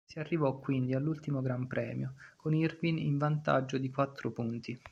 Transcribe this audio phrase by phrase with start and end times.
[0.03, 4.81] Si arrivò quindi all'ultimo Gran Premio, con Irvine in vantaggio di quattro punti.